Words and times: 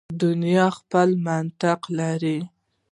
دنیا 0.21 0.67
خپل 0.77 1.09
منطق 1.27 1.79
لري. 1.97 2.37